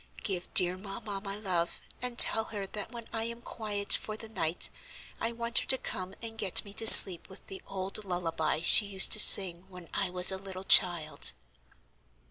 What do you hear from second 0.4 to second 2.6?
dear mamma my love, and tell